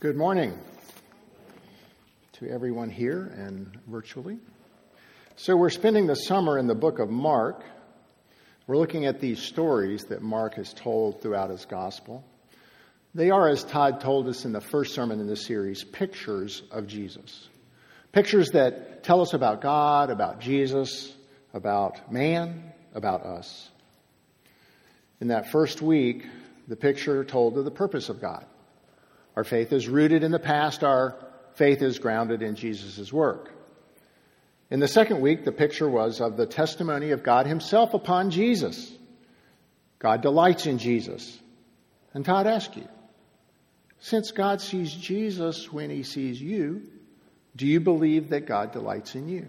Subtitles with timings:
[0.00, 0.58] Good morning
[2.32, 4.38] to everyone here and virtually.
[5.36, 7.62] So, we're spending the summer in the book of Mark.
[8.66, 12.24] We're looking at these stories that Mark has told throughout his gospel.
[13.14, 16.86] They are, as Todd told us in the first sermon in this series, pictures of
[16.86, 17.50] Jesus.
[18.12, 21.14] Pictures that tell us about God, about Jesus,
[21.52, 23.68] about man, about us.
[25.20, 26.24] In that first week,
[26.68, 28.46] the picture told of the purpose of God.
[29.40, 30.84] Our faith is rooted in the past.
[30.84, 31.16] Our
[31.54, 33.50] faith is grounded in Jesus' work.
[34.70, 38.92] In the second week, the picture was of the testimony of God Himself upon Jesus.
[39.98, 41.40] God delights in Jesus.
[42.12, 42.86] And Todd asked you,
[43.98, 46.82] since God sees Jesus when He sees you,
[47.56, 49.48] do you believe that God delights in you?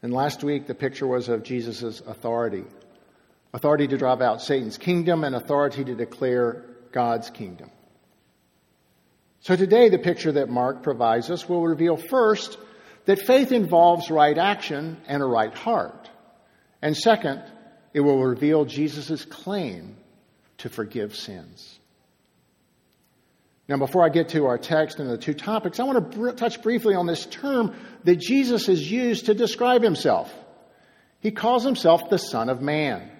[0.00, 2.64] And last week, the picture was of Jesus' authority
[3.52, 7.70] authority to drive out Satan's kingdom and authority to declare God's kingdom.
[9.42, 12.56] So today, the picture that Mark provides us will reveal first
[13.06, 16.08] that faith involves right action and a right heart.
[16.80, 17.42] And second,
[17.92, 19.96] it will reveal Jesus' claim
[20.58, 21.80] to forgive sins.
[23.66, 26.30] Now, before I get to our text and the two topics, I want to br-
[26.30, 30.32] touch briefly on this term that Jesus has used to describe himself.
[31.18, 33.10] He calls himself the Son of Man.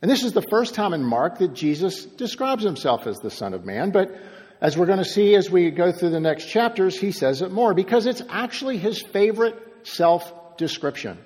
[0.00, 3.52] And this is the first time in Mark that Jesus describes himself as the Son
[3.52, 4.14] of Man, but
[4.62, 7.50] as we're going to see as we go through the next chapters, he says it
[7.50, 11.18] more because it's actually his favorite self description.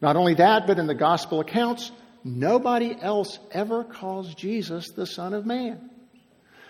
[0.00, 1.90] Not only that, but in the gospel accounts,
[2.22, 5.90] nobody else ever calls Jesus the Son of Man.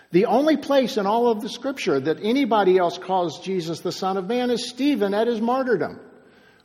[0.09, 4.17] The only place in all of the scripture that anybody else calls Jesus the Son
[4.17, 5.99] of Man is Stephen at his martyrdom.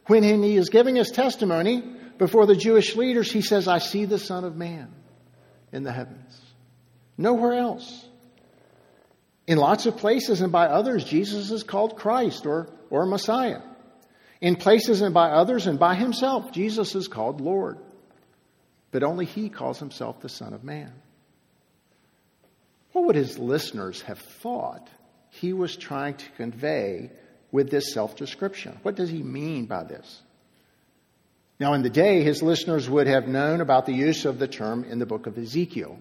[0.06, 1.82] When he is giving his testimony
[2.16, 4.90] before the Jewish leaders, he says, I see the Son of Man
[5.72, 6.40] in the heavens.
[7.18, 8.08] Nowhere else.
[9.46, 13.60] In lots of places and by others, Jesus is called Christ or, or Messiah.
[14.40, 17.78] In places and by others and by himself, Jesus is called Lord.
[18.90, 20.92] But only he calls himself the Son of Man.
[22.92, 24.88] What would his listeners have thought
[25.30, 27.10] he was trying to convey
[27.50, 28.78] with this self description?
[28.82, 30.22] What does he mean by this?
[31.58, 34.84] Now, in the day, his listeners would have known about the use of the term
[34.84, 35.98] in the book of Ezekiel.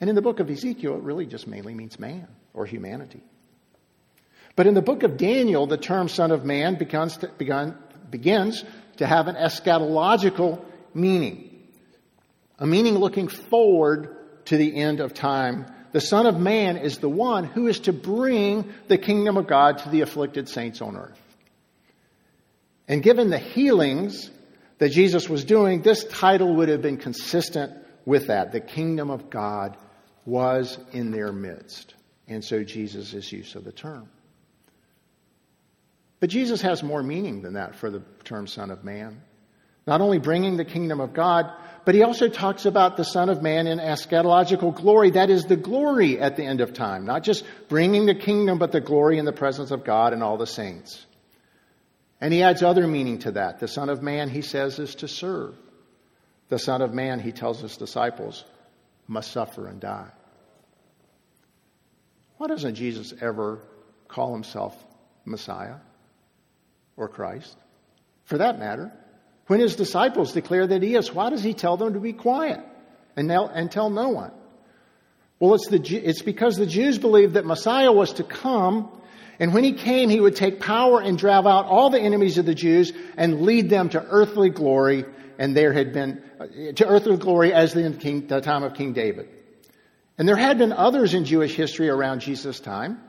[0.00, 3.22] And in the book of Ezekiel, it really just mainly means man or humanity.
[4.56, 7.76] But in the book of Daniel, the term Son of Man begins to, begun,
[8.10, 8.64] begins
[8.96, 10.62] to have an eschatological
[10.92, 11.66] meaning,
[12.58, 14.16] a meaning looking forward
[14.46, 15.66] to the end of time.
[15.92, 19.78] The Son of Man is the one who is to bring the kingdom of God
[19.78, 21.18] to the afflicted saints on earth.
[22.86, 24.30] And given the healings
[24.78, 27.72] that Jesus was doing, this title would have been consistent
[28.04, 28.52] with that.
[28.52, 29.76] The kingdom of God
[30.26, 31.94] was in their midst.
[32.30, 34.08] And so Jesus' use of the term.
[36.20, 39.20] But Jesus has more meaning than that for the term Son of Man.
[39.86, 41.50] Not only bringing the kingdom of God,
[41.84, 45.10] but he also talks about the Son of Man in eschatological glory.
[45.10, 47.04] That is the glory at the end of time.
[47.04, 50.36] Not just bringing the kingdom, but the glory in the presence of God and all
[50.36, 51.04] the saints.
[52.20, 53.58] And he adds other meaning to that.
[53.58, 55.56] The Son of Man, he says, is to serve.
[56.48, 58.44] The Son of Man, he tells his disciples,
[59.08, 60.10] must suffer and die.
[62.40, 63.58] Why doesn't Jesus ever
[64.08, 64.74] call himself
[65.26, 65.74] Messiah
[66.96, 67.54] or Christ?
[68.24, 68.90] For that matter,
[69.48, 72.60] when his disciples declare that he is, why does he tell them to be quiet
[73.14, 74.32] and, and tell no one?
[75.38, 78.90] Well, it's, the, it's because the Jews believed that Messiah was to come,
[79.38, 82.46] and when he came, he would take power and drive out all the enemies of
[82.46, 85.04] the Jews and lead them to earthly glory,
[85.38, 86.46] and there had been, uh,
[86.76, 87.98] to earthly glory as in
[88.28, 89.28] the time of King David.
[90.20, 93.00] And there had been others in Jewish history around Jesus' time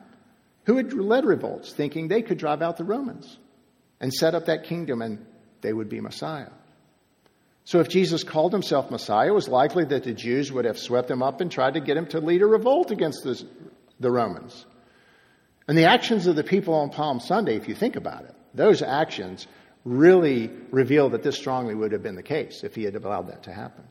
[0.63, 3.38] who had led revolts, thinking they could drive out the Romans
[3.99, 5.25] and set up that kingdom and
[5.59, 6.51] they would be Messiah.
[7.66, 11.11] So if Jesus called himself Messiah, it was likely that the Jews would have swept
[11.11, 13.46] him up and tried to get him to lead a revolt against the,
[13.99, 14.66] the Romans.
[15.67, 18.81] And the actions of the people on Palm Sunday, if you think about it, those
[18.81, 19.47] actions
[19.84, 23.43] really reveal that this strongly would have been the case if he had allowed that
[23.43, 23.84] to happen.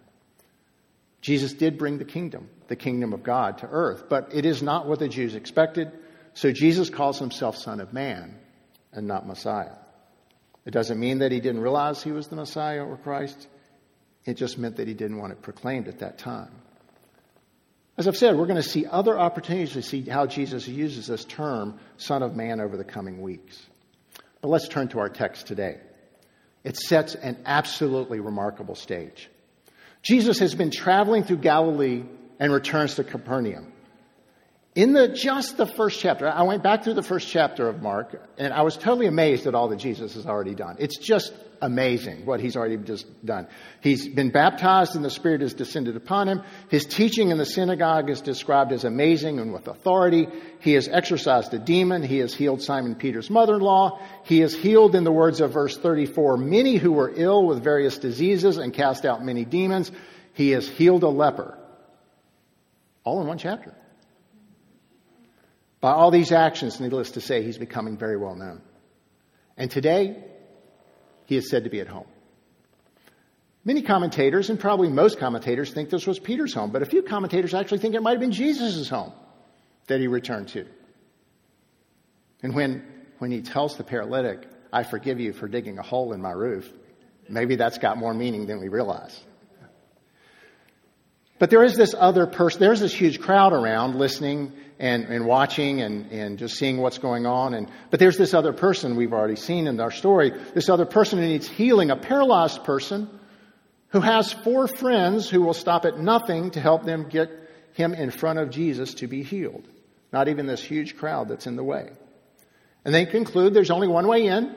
[1.20, 4.86] Jesus did bring the kingdom, the kingdom of God to earth, but it is not
[4.86, 5.90] what the Jews expected.
[6.34, 8.38] So Jesus calls himself Son of Man
[8.92, 9.74] and not Messiah.
[10.64, 13.48] It doesn't mean that he didn't realize he was the Messiah or Christ.
[14.24, 16.52] It just meant that he didn't want it proclaimed at that time.
[17.98, 21.24] As I've said, we're going to see other opportunities to see how Jesus uses this
[21.24, 23.60] term, Son of Man, over the coming weeks.
[24.40, 25.78] But let's turn to our text today.
[26.62, 29.28] It sets an absolutely remarkable stage.
[30.02, 32.04] Jesus has been traveling through Galilee
[32.40, 33.72] and returns to Capernaum.
[34.74, 38.20] In the just the first chapter, I went back through the first chapter of Mark,
[38.38, 40.76] and I was totally amazed at all that Jesus has already done.
[40.78, 43.46] It's just amazing what he's already just done.
[43.82, 46.42] He's been baptized and the Spirit has descended upon him.
[46.68, 50.28] His teaching in the synagogue is described as amazing and with authority.
[50.60, 52.02] He has exorcised a demon.
[52.02, 54.00] He has healed Simon Peter's mother-in-law.
[54.24, 57.98] He has healed, in the words of verse 34, many who were ill with various
[57.98, 59.92] diseases and cast out many demons.
[60.32, 61.58] He has healed a leper.
[63.04, 63.74] All in one chapter.
[65.80, 68.60] By all these actions, needless to say, he's becoming very well known.
[69.56, 70.22] And today,
[71.26, 72.06] he is said to be at home.
[73.64, 77.52] Many commentators, and probably most commentators, think this was Peter's home, but a few commentators
[77.54, 79.12] actually think it might have been Jesus' home
[79.86, 80.66] that he returned to.
[82.42, 82.84] And when,
[83.18, 86.72] when he tells the paralytic, I forgive you for digging a hole in my roof,
[87.28, 89.18] maybe that's got more meaning than we realize.
[91.40, 95.80] But there is this other person, there's this huge crowd around listening and, and watching
[95.80, 97.54] and, and just seeing what's going on.
[97.54, 101.18] And, but there's this other person we've already seen in our story, this other person
[101.18, 103.08] who needs healing, a paralyzed person
[103.88, 107.30] who has four friends who will stop at nothing to help them get
[107.72, 109.66] him in front of Jesus to be healed.
[110.12, 111.88] Not even this huge crowd that's in the way.
[112.84, 114.54] And they conclude there's only one way in,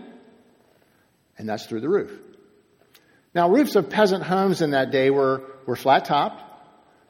[1.38, 2.12] and that's through the roof.
[3.34, 6.50] Now, roofs of peasant homes in that day were, were flat topped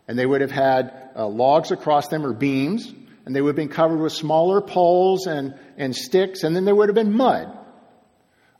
[0.07, 2.93] and they would have had uh, logs across them or beams,
[3.25, 6.75] and they would have been covered with smaller poles and, and sticks, and then there
[6.75, 7.57] would have been mud.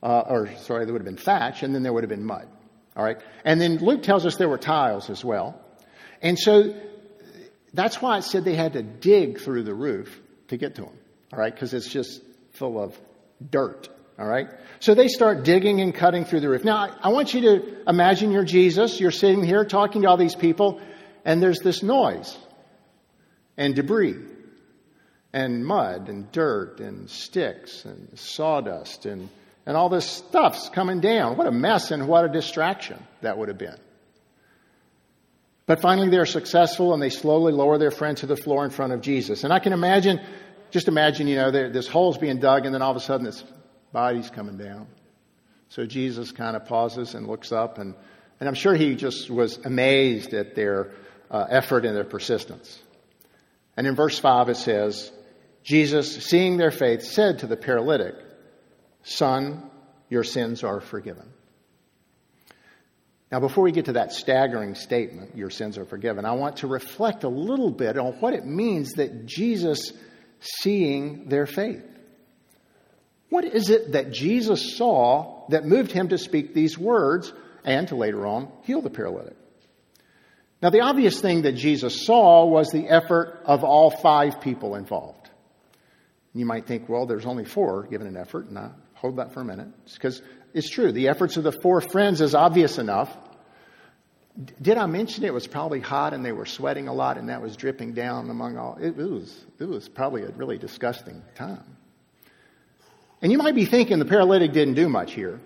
[0.02, 2.48] Uh, or, sorry, there would have been thatch, and then there would have been mud.
[2.96, 3.18] All right?
[3.44, 5.60] And then Luke tells us there were tiles as well.
[6.22, 6.76] And so
[7.74, 10.20] that's why it said they had to dig through the roof
[10.50, 10.98] to get to them.
[11.32, 11.54] All right?
[11.54, 12.98] Because it's just full of
[13.50, 13.90] dirt.
[14.20, 14.48] All right?
[14.80, 16.64] So they start digging and cutting through the roof.
[16.64, 19.00] Now, I want you to imagine you're Jesus.
[19.00, 20.82] You're sitting here talking to all these people,
[21.26, 22.38] and there's this noise
[23.58, 24.18] and debris
[25.32, 29.30] and mud and dirt and sticks and sawdust and,
[29.66, 31.38] and all this stuff's coming down.
[31.38, 33.78] What a mess and what a distraction that would have been.
[35.66, 38.94] But finally, they're successful and they slowly lower their friend to the floor in front
[38.94, 39.44] of Jesus.
[39.44, 40.20] And I can imagine,
[40.72, 43.44] just imagine, you know, this hole's being dug and then all of a sudden this
[43.94, 44.88] body's coming down.
[45.70, 47.96] So Jesus kind of pauses and looks up and,
[48.40, 50.92] and I'm sure he just was amazed at their
[51.34, 52.80] uh, effort and their persistence.
[53.76, 55.12] And in verse 5 it says,
[55.64, 58.16] Jesus, seeing their faith, said to the paralytic,
[59.04, 59.70] Son,
[60.10, 61.26] your sins are forgiven.
[63.32, 66.68] Now, before we get to that staggering statement, your sins are forgiven, I want to
[66.68, 69.92] reflect a little bit on what it means that Jesus
[70.40, 71.84] seeing their faith.
[73.30, 77.34] What is it that Jesus saw that moved him to speak these words
[77.64, 79.36] and to later on heal the paralytic?
[80.64, 85.30] Now, the obvious thing that Jesus saw was the effort of all five people involved.
[86.34, 89.44] You might think, well, there's only four given an effort, I hold that for a
[89.46, 90.22] minute, because
[90.54, 90.94] it's true.
[90.94, 93.14] The efforts of the four friends is obvious enough.
[94.62, 97.42] Did I mention it was probably hot and they were sweating a lot and that
[97.42, 98.78] was dripping down among all?
[98.80, 101.76] It, was, it was probably a really disgusting time.
[103.22, 105.42] And you might be thinking the paralytic didn't do much here.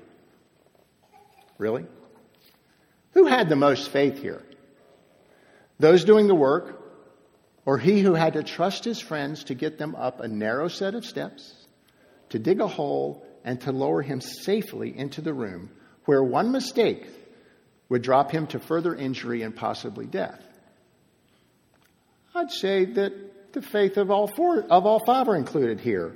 [1.57, 1.87] Really?
[3.13, 4.43] Who had the most faith here?
[5.79, 6.81] Those doing the work,
[7.65, 10.95] or he who had to trust his friends to get them up a narrow set
[10.95, 11.53] of steps,
[12.29, 15.69] to dig a hole, and to lower him safely into the room
[16.05, 17.07] where one mistake
[17.89, 20.41] would drop him to further injury and possibly death.
[22.33, 26.13] I'd say that the faith of all four, of all five are included here.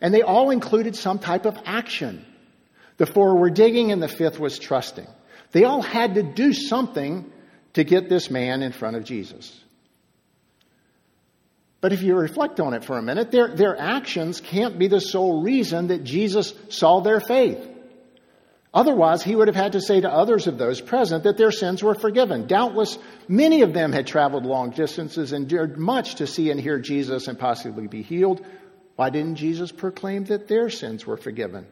[0.00, 2.24] And they all included some type of action.
[2.96, 5.06] The four were digging and the fifth was trusting.
[5.52, 7.30] They all had to do something
[7.74, 9.58] to get this man in front of Jesus.
[11.80, 15.00] But if you reflect on it for a minute, their, their actions can't be the
[15.00, 17.66] sole reason that Jesus saw their faith.
[18.74, 21.82] Otherwise, he would have had to say to others of those present that their sins
[21.82, 22.46] were forgiven.
[22.46, 26.78] Doubtless, many of them had traveled long distances and endured much to see and hear
[26.78, 28.44] Jesus and possibly be healed.
[28.96, 31.66] Why didn't Jesus proclaim that their sins were forgiven?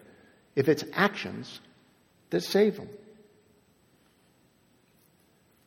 [0.54, 1.60] If it's actions
[2.30, 2.88] that save them.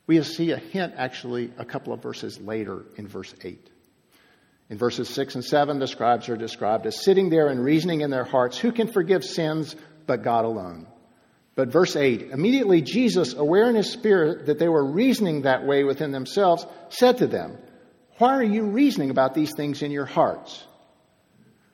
[0.10, 3.70] We see a hint actually a couple of verses later in verse 8.
[4.72, 8.10] In verses 6 and 7, the scribes are described as sitting there and reasoning in
[8.10, 9.76] their hearts, who can forgive sins
[10.08, 10.88] but God alone?
[11.54, 15.84] But verse 8, immediately Jesus, aware in his spirit that they were reasoning that way
[15.84, 17.60] within themselves, said to them,
[18.18, 20.66] Why are you reasoning about these things in your hearts?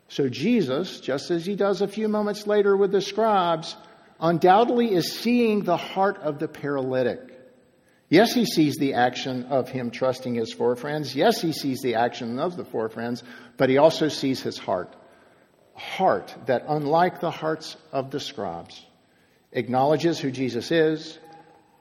[0.10, 3.78] So Jesus, just as he does a few moments later with the scribes,
[4.20, 7.35] undoubtedly is seeing the heart of the paralytic
[8.10, 11.16] Yes, he sees the action of him trusting his four friends.
[11.16, 13.24] Yes, he sees the action of the four friends,
[13.58, 14.96] but he also sees his heart.
[15.76, 18.86] A heart that, unlike the hearts of the scribes,
[19.52, 21.18] acknowledges who Jesus is,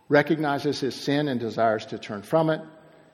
[0.09, 2.63] recognizes his sin and desires to turn from it,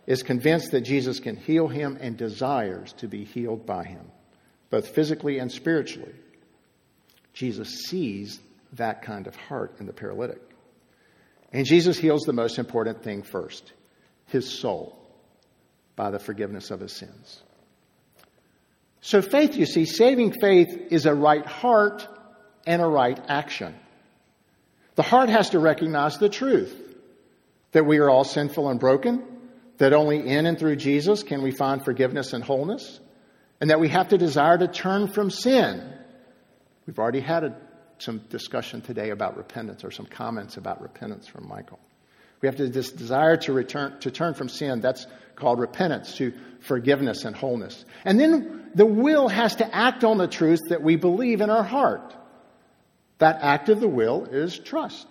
[0.06, 4.10] is convinced that Jesus can heal him, and desires to be healed by him,
[4.70, 6.14] both physically and spiritually.
[7.32, 8.40] Jesus sees
[8.74, 10.40] that kind of heart in the paralytic.
[11.52, 13.72] And Jesus heals the most important thing first
[14.26, 14.96] his soul
[15.96, 17.42] by the forgiveness of his sins.
[19.00, 22.06] So, faith, you see, saving faith is a right heart
[22.66, 23.74] and a right action.
[24.94, 26.76] The heart has to recognize the truth
[27.72, 29.24] that we are all sinful and broken,
[29.78, 33.00] that only in and through Jesus can we find forgiveness and wholeness,
[33.60, 35.92] and that we have to desire to turn from sin.
[36.86, 37.56] We've already had a,
[38.02, 41.78] some discussion today about repentance or some comments about repentance from Michael.
[42.40, 44.80] We have to this desire to return to turn from sin.
[44.80, 47.84] That's called repentance to forgiveness and wholeness.
[48.04, 51.62] And then the will has to act on the truth that we believe in our
[51.62, 52.14] heart.
[53.18, 55.06] That act of the will is trust.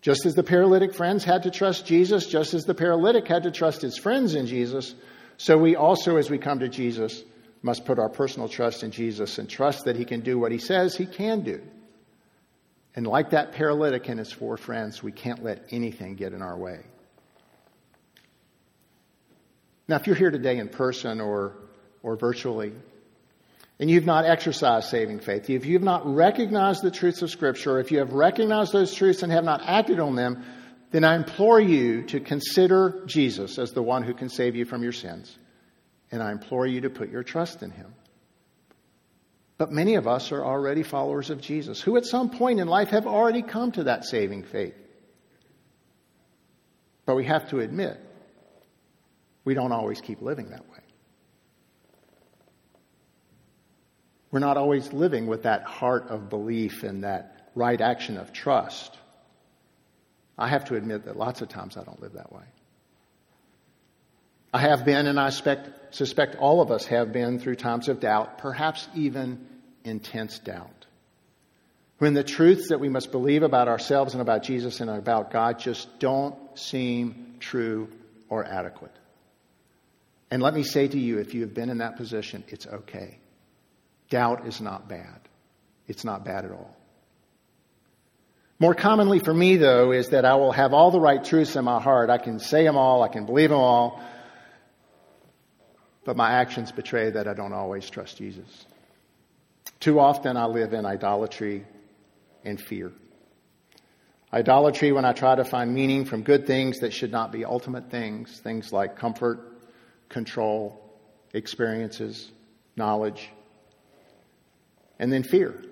[0.00, 3.50] Just as the paralytic friends had to trust Jesus, just as the paralytic had to
[3.50, 4.94] trust his friends in Jesus,
[5.36, 7.22] so we also, as we come to Jesus,
[7.62, 10.58] must put our personal trust in Jesus and trust that he can do what he
[10.58, 11.60] says he can do.
[12.94, 16.58] And like that paralytic and his four friends, we can't let anything get in our
[16.58, 16.80] way.
[19.86, 21.56] Now, if you're here today in person or,
[22.02, 22.72] or virtually,
[23.78, 27.90] and you've not exercised saving faith, if you've not recognized the truths of Scripture, if
[27.90, 30.44] you have recognized those truths and have not acted on them,
[30.90, 34.82] then I implore you to consider Jesus as the one who can save you from
[34.82, 35.36] your sins.
[36.10, 37.94] And I implore you to put your trust in him.
[39.60, 42.88] But many of us are already followers of Jesus, who at some point in life
[42.88, 44.74] have already come to that saving faith.
[47.04, 48.00] But we have to admit,
[49.44, 50.78] we don't always keep living that way.
[54.30, 58.96] We're not always living with that heart of belief and that right action of trust.
[60.38, 62.44] I have to admit that lots of times I don't live that way.
[64.52, 68.00] I have been, and I suspect, suspect all of us have been through times of
[68.00, 69.46] doubt, perhaps even
[69.84, 70.86] intense doubt.
[71.98, 75.58] When the truths that we must believe about ourselves and about Jesus and about God
[75.58, 77.88] just don't seem true
[78.28, 78.94] or adequate.
[80.30, 83.18] And let me say to you, if you have been in that position, it's okay.
[84.08, 85.20] Doubt is not bad.
[85.86, 86.76] It's not bad at all.
[88.58, 91.64] More commonly for me, though, is that I will have all the right truths in
[91.64, 92.10] my heart.
[92.10, 94.00] I can say them all, I can believe them all,
[96.10, 98.66] but my actions betray that I don't always trust Jesus.
[99.78, 101.64] Too often I live in idolatry
[102.44, 102.90] and fear.
[104.32, 107.92] Idolatry when I try to find meaning from good things that should not be ultimate
[107.92, 109.38] things, things like comfort,
[110.08, 110.82] control,
[111.32, 112.28] experiences,
[112.74, 113.30] knowledge,
[114.98, 115.62] and then fear.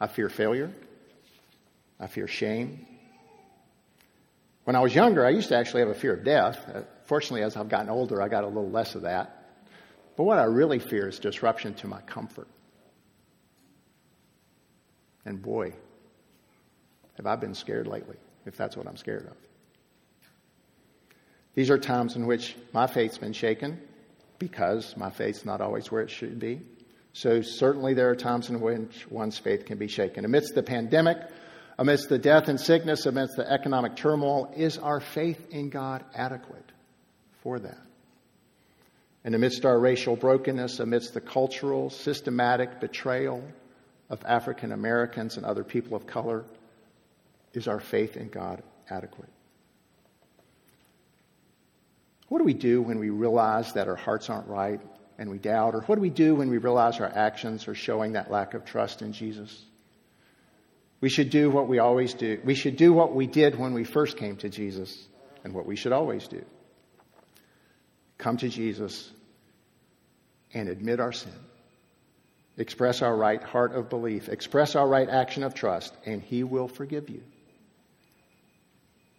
[0.00, 0.72] I fear failure.
[2.00, 2.84] I fear shame.
[4.64, 6.58] When I was younger, I used to actually have a fear of death.
[7.08, 9.34] Fortunately, as I've gotten older, I got a little less of that.
[10.18, 12.48] But what I really fear is disruption to my comfort.
[15.24, 15.72] And boy,
[17.16, 19.36] have I been scared lately, if that's what I'm scared of.
[21.54, 23.80] These are times in which my faith's been shaken
[24.38, 26.60] because my faith's not always where it should be.
[27.14, 30.26] So certainly there are times in which one's faith can be shaken.
[30.26, 31.16] Amidst the pandemic,
[31.78, 36.70] amidst the death and sickness, amidst the economic turmoil, is our faith in God adequate
[37.48, 37.78] for that?
[39.24, 43.42] And amidst our racial brokenness, amidst the cultural, systematic betrayal
[44.10, 46.44] of African Americans and other people of color,
[47.54, 49.30] is our faith in God adequate?
[52.28, 54.80] What do we do when we realize that our hearts aren't right
[55.18, 55.74] and we doubt?
[55.74, 58.66] Or what do we do when we realize our actions are showing that lack of
[58.66, 59.64] trust in Jesus?
[61.00, 62.40] We should do what we always do.
[62.44, 65.02] We should do what we did when we first came to Jesus
[65.44, 66.44] and what we should always do.
[68.18, 69.10] Come to Jesus
[70.52, 71.32] and admit our sin.
[72.56, 74.28] Express our right heart of belief.
[74.28, 77.22] Express our right action of trust, and He will forgive you.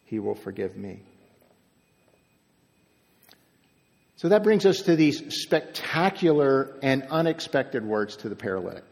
[0.03, 1.01] He will forgive me.
[4.17, 8.83] So that brings us to these spectacular and unexpected words to the paralytic.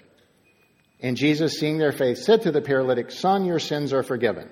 [1.02, 4.50] And Jesus, seeing their faith, said to the paralytic, Son, your sins are forgiven.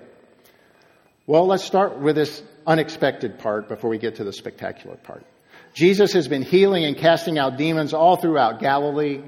[1.25, 5.25] Well, let's start with this unexpected part before we get to the spectacular part.
[5.74, 9.21] Jesus has been healing and casting out demons all throughout Galilee.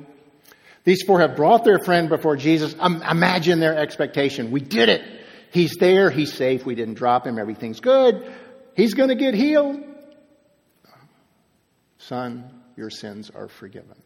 [0.86, 2.74] These four have brought their friend before Jesus.
[2.80, 4.52] Um, imagine their expectation.
[4.52, 5.02] We did it.
[5.52, 6.10] He's there.
[6.10, 6.66] He's safe.
[6.66, 7.38] We didn't drop him.
[7.38, 8.34] Everything's good.
[8.76, 9.84] He's going to get healed.
[11.98, 14.02] Son, your sins are forgiven.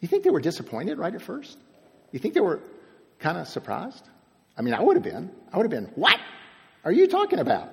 [0.00, 1.56] You think they were disappointed right at first?
[2.10, 2.60] You think they were
[3.18, 4.06] kind of surprised?
[4.58, 5.30] I mean, I would have been.
[5.52, 6.18] I would have been, what
[6.84, 7.70] are you talking about?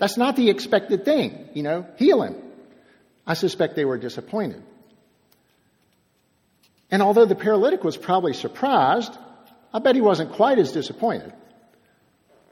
[0.00, 2.34] That's not the expected thing, you know, heal him.
[3.26, 4.62] I suspect they were disappointed.
[6.90, 9.12] And although the paralytic was probably surprised,
[9.74, 11.34] I bet he wasn't quite as disappointed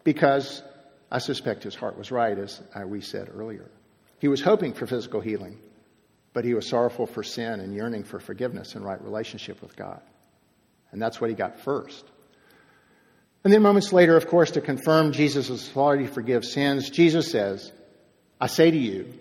[0.05, 0.63] because
[1.11, 3.71] I suspect his heart was right, as uh, we said earlier.
[4.19, 5.59] He was hoping for physical healing,
[6.35, 10.03] but he was sorrowful for sin and yearning for forgiveness and right relationship with God.
[10.93, 12.05] And that's what he got first.
[13.45, 17.73] And then moments later, of course, to confirm Jesus' authority to forgive sins, Jesus says,
[18.41, 19.13] I say to you,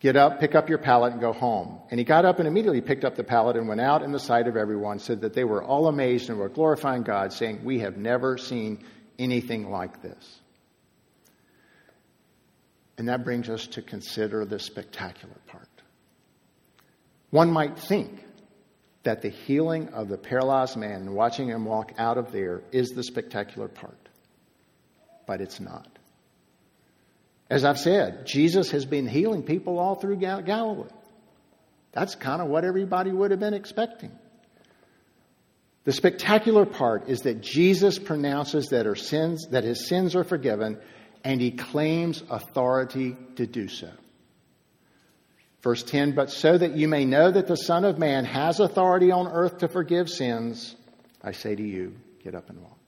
[0.00, 1.78] get up, pick up your pallet, and go home.
[1.90, 4.18] And he got up and immediately picked up the pallet and went out in the
[4.18, 7.80] sight of everyone, said that they were all amazed and were glorifying God, saying, We
[7.80, 8.84] have never seen
[9.18, 10.40] anything like this.
[12.96, 15.68] And that brings us to consider the spectacular part.
[17.30, 18.24] One might think
[19.04, 22.90] that the healing of the paralyzed man and watching him walk out of there is
[22.90, 24.08] the spectacular part.
[25.26, 25.86] But it's not.
[27.50, 30.90] As I've said, Jesus has been healing people all through Galilee.
[31.92, 34.12] That's kind of what everybody would have been expecting.
[35.84, 40.78] The spectacular part is that Jesus pronounces that, her sins, that his sins are forgiven
[41.24, 43.90] and he claims authority to do so.
[45.62, 49.10] Verse 10 But so that you may know that the Son of Man has authority
[49.10, 50.74] on earth to forgive sins,
[51.22, 52.78] I say to you, get up and walk.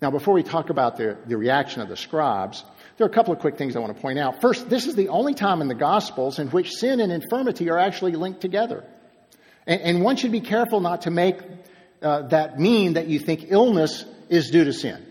[0.00, 2.64] Now, before we talk about the, the reaction of the scribes,
[2.96, 4.40] there are a couple of quick things I want to point out.
[4.40, 7.78] First, this is the only time in the Gospels in which sin and infirmity are
[7.78, 8.84] actually linked together.
[9.64, 11.38] And, and one should be careful not to make
[12.02, 15.06] uh, that mean that you think illness is due to sin,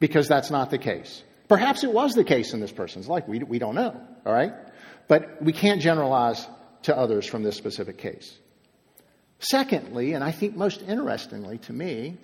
[0.00, 1.22] because that's not the case.
[1.48, 3.24] Perhaps it was the case in this person's life.
[3.28, 4.52] We, we don't know, all right?
[5.08, 6.46] But we can't generalize
[6.82, 8.36] to others from this specific case.
[9.38, 12.16] Secondly, and I think most interestingly to me,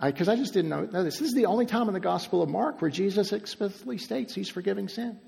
[0.00, 2.00] because I, I, just didn't know, know, this, this is the only time in the
[2.00, 5.18] Gospel of Mark where Jesus explicitly states he's forgiving sin.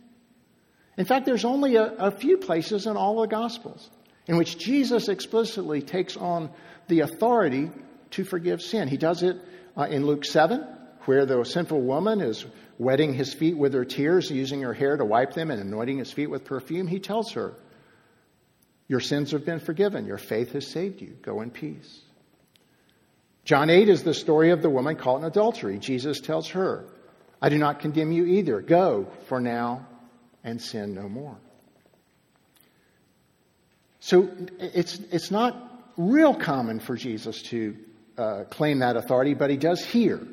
[0.96, 3.88] In fact, there's only a, a few places in all the Gospels
[4.26, 6.50] in which Jesus explicitly takes on
[6.88, 7.70] the authority
[8.10, 8.86] to forgive sin.
[8.86, 9.36] He does it
[9.76, 10.64] uh, in Luke 7,
[11.06, 12.44] where the sinful woman is
[12.80, 16.10] wetting his feet with her tears, using her hair to wipe them, and anointing his
[16.10, 17.52] feet with perfume, he tells her,
[18.88, 20.06] Your sins have been forgiven.
[20.06, 21.10] Your faith has saved you.
[21.20, 22.00] Go in peace.
[23.44, 25.78] John 8 is the story of the woman caught in adultery.
[25.78, 26.86] Jesus tells her,
[27.42, 28.62] I do not condemn you either.
[28.62, 29.86] Go for now
[30.42, 31.36] and sin no more.
[34.00, 37.76] So it's, it's not real common for Jesus to
[38.16, 40.26] uh, claim that authority, but he does here.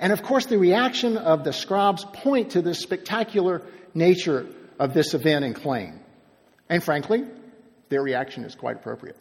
[0.00, 3.62] And of course, the reaction of the scribes point to the spectacular
[3.94, 4.46] nature
[4.78, 6.00] of this event and claim.
[6.70, 7.24] And frankly,
[7.90, 9.18] their reaction is quite appropriate.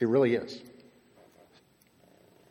[0.00, 0.58] It really is.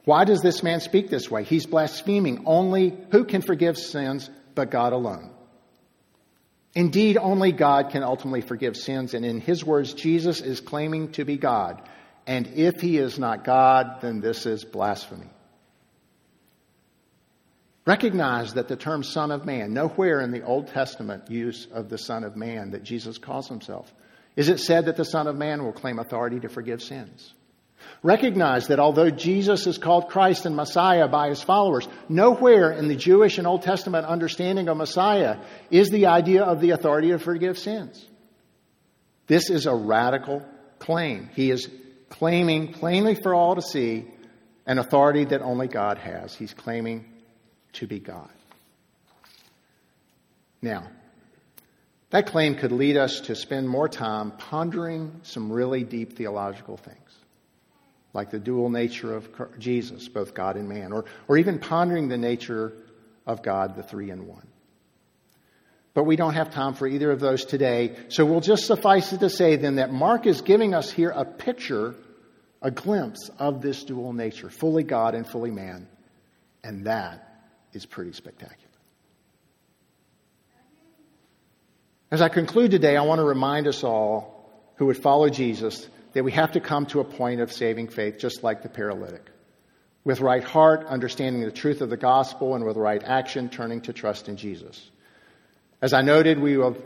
[0.03, 1.43] Why does this man speak this way?
[1.43, 5.31] He's blaspheming only who can forgive sins but God alone.
[6.75, 11.25] Indeed, only God can ultimately forgive sins, and in his words, Jesus is claiming to
[11.25, 11.81] be God.
[12.27, 15.29] And if he is not God, then this is blasphemy.
[17.85, 21.99] Recognize that the term Son of Man, nowhere in the Old Testament use of the
[21.99, 23.93] Son of Man that Jesus calls himself,
[24.35, 27.33] is it said that the Son of Man will claim authority to forgive sins.
[28.01, 32.95] Recognize that although Jesus is called Christ and Messiah by his followers, nowhere in the
[32.95, 35.37] Jewish and Old Testament understanding of Messiah
[35.69, 38.03] is the idea of the authority to forgive sins.
[39.27, 40.43] This is a radical
[40.79, 41.29] claim.
[41.35, 41.69] He is
[42.09, 44.05] claiming plainly for all to see
[44.65, 46.33] an authority that only God has.
[46.33, 47.05] He's claiming
[47.75, 48.29] to be God.
[50.61, 50.87] Now,
[52.09, 56.97] that claim could lead us to spend more time pondering some really deep theological things,
[58.13, 62.17] like the dual nature of Jesus, both God and man, or, or even pondering the
[62.17, 62.73] nature
[63.25, 64.47] of God, the three in one.
[65.93, 69.19] But we don't have time for either of those today, so we'll just suffice it
[69.21, 71.95] to say then that Mark is giving us here a picture,
[72.61, 75.87] a glimpse of this dual nature, fully God and fully man.
[76.63, 77.24] And that
[77.75, 78.59] is pretty spectacular.
[82.11, 86.23] As I conclude today, I want to remind us all who would follow Jesus that
[86.23, 89.25] we have to come to a point of saving faith just like the paralytic.
[90.05, 93.93] With right heart, understanding the truth of the gospel, and with right action, turning to
[93.93, 94.89] trust in Jesus.
[95.81, 96.77] As I noted, we will,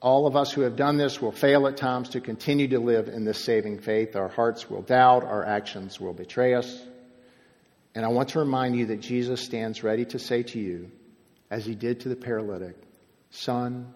[0.00, 3.08] all of us who have done this will fail at times to continue to live
[3.08, 4.14] in this saving faith.
[4.14, 6.80] Our hearts will doubt, our actions will betray us.
[7.94, 10.90] And I want to remind you that Jesus stands ready to say to you,
[11.50, 12.76] as he did to the paralytic,
[13.30, 13.92] Son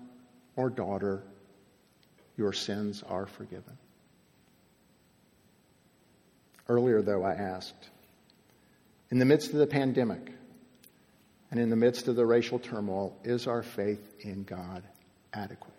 [0.57, 1.23] or daughter,
[2.37, 3.79] your sins are forgiven.
[6.69, 7.91] Earlier, though, I asked,
[9.11, 10.33] in the midst of the pandemic
[11.51, 14.83] and in the midst of the racial turmoil, is our faith in God
[15.33, 15.73] adequate?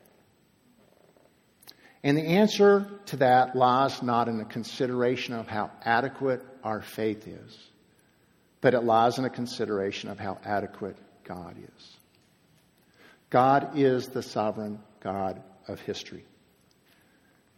[2.03, 7.27] And the answer to that lies not in the consideration of how adequate our faith
[7.27, 7.57] is,
[8.61, 11.97] but it lies in a consideration of how adequate God is.
[13.29, 16.23] God is the sovereign God of history.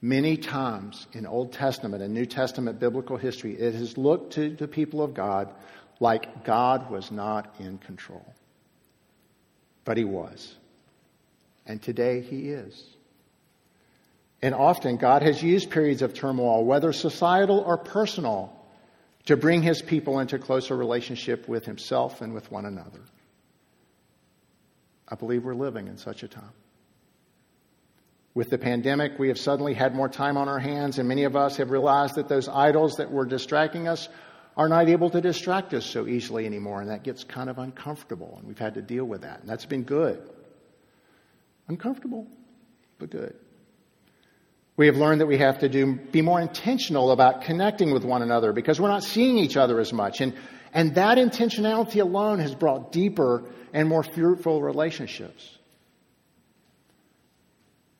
[0.01, 4.67] Many times in Old Testament and New Testament biblical history, it has looked to the
[4.67, 5.53] people of God
[5.99, 8.25] like God was not in control.
[9.83, 10.55] But He was.
[11.65, 12.81] And today He is.
[14.41, 18.55] And often God has used periods of turmoil, whether societal or personal,
[19.29, 23.01] to bring His people into closer relationship with Himself and with one another.
[25.07, 26.49] I believe we're living in such a time.
[28.33, 31.35] With the pandemic, we have suddenly had more time on our hands, and many of
[31.35, 34.09] us have realized that those idols that were distracting us
[34.57, 38.33] are not able to distract us so easily anymore, and that gets kind of uncomfortable,
[38.39, 40.27] and we've had to deal with that, and that's been good.
[41.67, 42.25] Uncomfortable,
[42.97, 43.35] but good.
[44.79, 48.21] We have learned that we have to do, be more intentional about connecting with one
[48.21, 50.21] another because we're not seeing each other as much.
[50.21, 50.33] And,
[50.73, 55.57] and that intentionality alone has brought deeper and more fruitful relationships.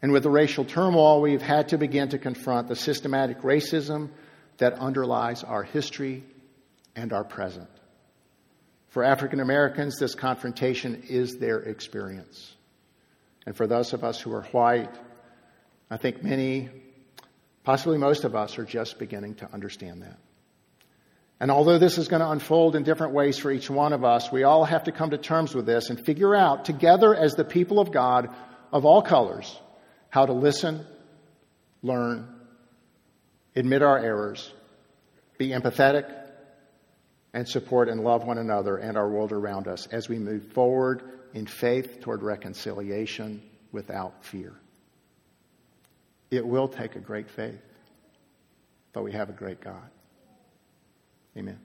[0.01, 4.07] And with the racial turmoil, we've had to begin to confront the systematic racism
[4.59, 6.23] that underlies our history
[6.95, 7.67] and our present.
[8.87, 12.53] For African Americans, this confrontation is their experience.
[13.45, 14.95] And for those of us who are white,
[15.89, 16.69] I think many,
[17.63, 20.17] possibly most of us, are just beginning to understand that.
[21.39, 24.31] And although this is going to unfold in different ways for each one of us,
[24.31, 27.45] we all have to come to terms with this and figure out together as the
[27.45, 28.29] people of God
[28.71, 29.57] of all colors
[30.09, 30.85] how to listen,
[31.81, 32.27] learn,
[33.55, 34.51] admit our errors,
[35.37, 36.13] be empathetic,
[37.33, 41.03] and support and love one another and our world around us as we move forward
[41.33, 44.53] in faith toward reconciliation without fear.
[46.31, 47.61] It will take a great faith,
[48.93, 49.89] but we have a great God.
[51.37, 51.59] Amen.